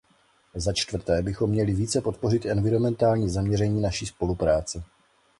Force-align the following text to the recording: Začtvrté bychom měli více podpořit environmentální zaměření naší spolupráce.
Začtvrté 0.55 1.21
bychom 1.21 1.49
měli 1.49 1.73
více 1.73 2.01
podpořit 2.01 2.45
environmentální 2.45 3.29
zaměření 3.29 3.81
naší 3.81 4.05
spolupráce. 4.05 4.83